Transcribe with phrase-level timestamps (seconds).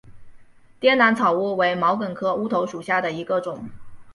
[0.79, 3.69] 滇南草乌为毛茛科乌头属下的一个种。